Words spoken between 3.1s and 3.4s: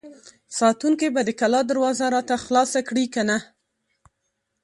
که نه!